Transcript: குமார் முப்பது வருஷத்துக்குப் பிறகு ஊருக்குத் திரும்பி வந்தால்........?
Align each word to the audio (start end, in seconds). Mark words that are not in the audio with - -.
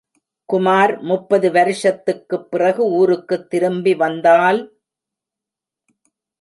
குமார் 0.49 1.01
முப்பது 1.01 1.51
வருஷத்துக்குப் 1.51 2.51
பிறகு 2.51 2.83
ஊருக்குத் 2.91 3.49
திரும்பி 3.49 3.95
வந்தால்........? 3.95 4.61